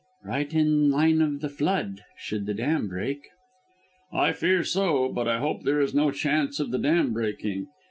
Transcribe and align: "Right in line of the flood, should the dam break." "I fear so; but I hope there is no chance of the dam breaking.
"Right 0.23 0.51
in 0.51 0.89
line 0.89 1.21
of 1.21 1.41
the 1.41 1.49
flood, 1.49 2.01
should 2.17 2.47
the 2.47 2.55
dam 2.55 2.87
break." 2.87 3.19
"I 4.11 4.31
fear 4.33 4.63
so; 4.63 5.09
but 5.09 5.27
I 5.27 5.37
hope 5.37 5.61
there 5.61 5.79
is 5.79 5.93
no 5.93 6.09
chance 6.09 6.59
of 6.59 6.71
the 6.71 6.79
dam 6.79 7.13
breaking. 7.13 7.67